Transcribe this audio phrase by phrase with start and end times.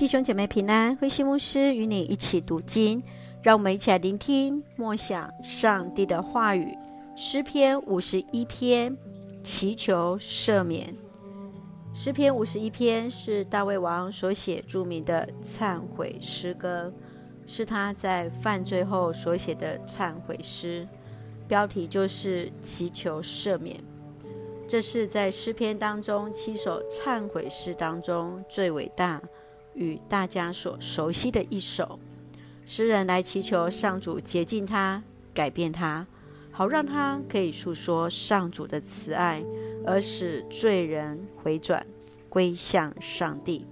[0.00, 3.02] 弟兄姐妹平安，灰心牧师与你一起读经，
[3.42, 6.74] 让我们一起来聆听默想上帝的话语。
[7.14, 8.96] 诗篇五十一篇，
[9.42, 10.96] 祈求赦免。
[11.92, 16.90] 诗篇五十一篇是大卫王所写著名的忏悔诗歌，
[17.46, 20.88] 是他在犯罪后所写的忏悔诗，
[21.46, 23.78] 标题就是祈求赦免。
[24.66, 29.20] 这是在诗篇当中七首忏悔诗当中最伟大。
[29.74, 31.98] 与大家所熟悉的一首，
[32.64, 35.02] 诗人来祈求上主洁净他、
[35.32, 36.06] 改变他，
[36.50, 39.42] 好让他可以诉说上主的慈爱，
[39.86, 41.86] 而使罪人回转
[42.28, 43.66] 归向上帝。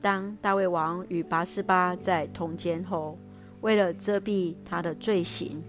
[0.00, 3.16] 当大卫王与拔示巴在通奸后，
[3.60, 5.62] 为了遮蔽他的罪行，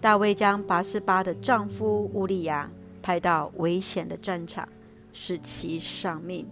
[0.00, 2.68] 大卫将拔示巴的丈夫乌利亚
[3.00, 4.68] 派到危险的战场，
[5.12, 6.44] 使其丧命。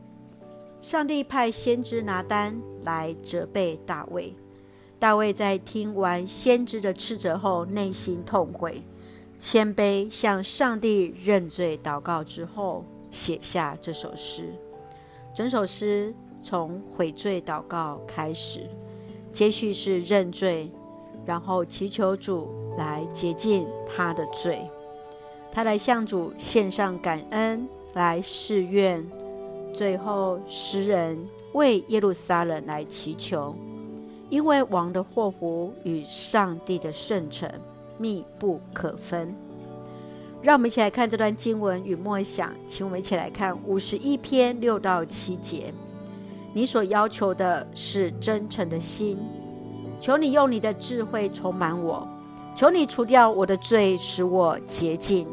[0.80, 4.35] 上帝派先知拿单来责备大卫。
[4.99, 8.82] 大卫在听完先知的斥责后，内心痛悔，
[9.38, 14.49] 谦卑向上帝认罪祷告之后，写下这首诗。
[15.35, 18.69] 整首诗从悔罪祷告开始，
[19.30, 20.71] 接续是认罪，
[21.27, 24.60] 然后祈求主来洁净他的罪。
[25.52, 29.04] 他来向主献上感恩，来誓愿。
[29.77, 31.19] 最后，诗人
[31.52, 33.55] 为耶路撒冷来祈求，
[34.30, 37.46] 因为王的祸福与上帝的圣城
[37.99, 39.35] 密不可分。
[40.41, 45.74] 让我们一起来看这段经文与默想，请我们一起来看五十一篇六到七节。
[46.54, 49.19] 你所要求的是真诚的心，
[50.01, 52.09] 求你用你的智慧充满我，
[52.54, 55.27] 求你除掉我的罪，使我洁净，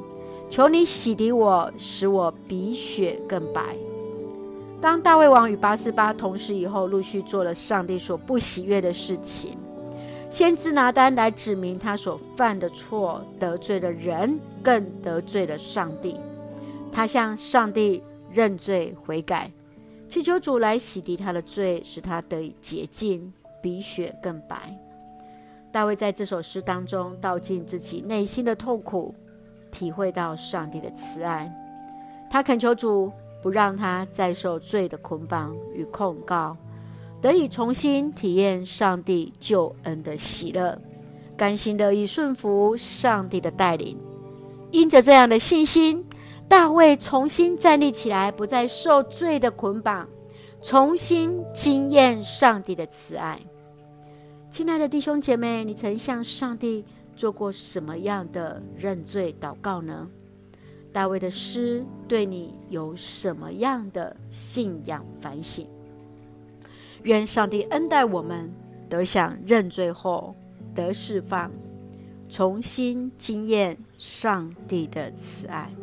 [0.49, 3.77] 求你洗涤我，使我比雪更白。
[4.84, 9.58] 当大卫王与拔示巴同时以后，陆续做了上帝所不喜悦的事情。
[10.30, 16.20] 先知拿单来指明他所犯的错，得罪了人，更得罪了上帝。
[16.92, 19.49] 他向上帝认罪悔改，
[20.05, 24.77] 祈求主来洗涤他的罪，使他得以洁净，比雪更白。
[25.72, 29.16] 大卫在这首诗当中道尽自己内心的痛苦，
[29.72, 31.49] 体会到上帝的慈爱。
[32.30, 33.10] 他恳求主。
[33.43, 36.58] 不让他再受罪的捆绑与控告，
[37.21, 40.81] 得以重新体验上帝救恩的喜乐，
[41.36, 43.98] 甘心乐意顺服上帝的带领。
[44.71, 46.04] 因着这样的信心，
[46.48, 50.08] 大卫重新站立起来，不再受罪的捆绑，
[50.61, 53.37] 重新经验上帝的慈爱。
[54.49, 60.08] 亲爱的弟兄姐妹，你曾向上帝做过什么样的认罪祷告呢？
[60.93, 65.67] 大卫的诗对你有什么样的信仰反省？
[67.02, 68.54] 愿上帝恩待我们，
[68.87, 70.36] 得享认罪后
[70.76, 71.52] 得释放，
[72.30, 75.73] 重新经验上帝的慈爱。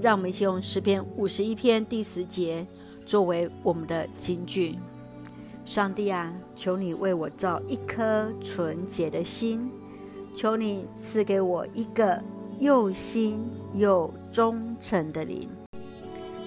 [0.00, 2.64] 让我们一起用诗篇五十一篇第十节
[3.04, 4.78] 作为我们的金句：
[5.64, 9.68] 上帝啊，求你为我造一颗纯洁的心，
[10.36, 12.22] 求你赐给我一个。
[12.58, 13.40] 又新
[13.74, 15.48] 又忠诚的灵，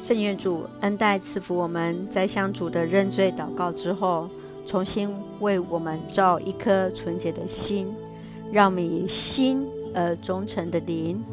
[0.02, 4.30] 圣愿主恩待赐福我们，在向主的认罪祷告之后，
[4.66, 7.88] 重新为我们造一颗纯洁的心，
[8.52, 11.24] 让我们以新而忠诚的灵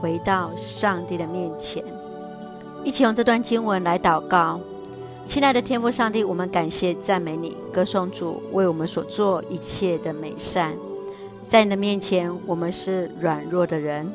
[0.00, 1.84] 回到上帝的面前，
[2.84, 4.60] 一起用这段经文来祷告。
[5.24, 10.74] 亲爱的天父上帝，我们感谢赞美你，歌颂主为我们所做一切的美善。
[11.48, 14.10] 在你的面前，我们是软弱的人，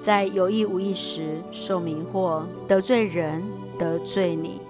[0.00, 3.42] 在有意无意时受迷惑，得罪人，
[3.78, 4.60] 得罪你。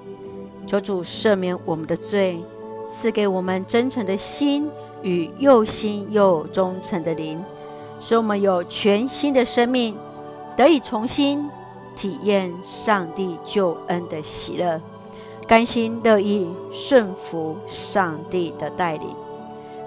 [0.66, 2.38] 求主赦免我们的罪，
[2.88, 4.68] 赐给我们真诚的心
[5.02, 7.42] 与又新又忠诚的灵，
[7.98, 9.96] 使我们有全新的生命，
[10.56, 11.48] 得以重新
[11.96, 14.80] 体验上帝救恩的喜乐，
[15.48, 19.08] 甘心乐意顺服上帝的带领。